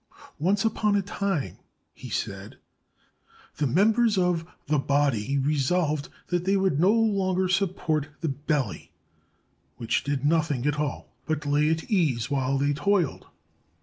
"Once 0.39 0.65
upon 0.65 0.95
a 0.95 1.01
time," 1.03 1.57
he 1.93 2.09
said, 2.09 2.57
"the 3.57 3.67
members 3.67 4.17
of 4.17 4.47
the 4.65 4.79
body 4.79 5.37
resolved 5.37 6.09
that 6.29 6.43
they 6.43 6.57
would 6.57 6.79
no 6.79 6.91
longer 6.91 7.47
support 7.47 8.07
the 8.21 8.27
belly, 8.29 8.91
which 9.77 10.03
did 10.03 10.25
nothing 10.25 10.65
at 10.65 10.79
all, 10.79 11.13
but 11.27 11.45
lay 11.45 11.69
at 11.69 11.83
ease 11.91 12.31
while 12.31 12.57
they 12.57 12.73
toiled. 12.73 13.27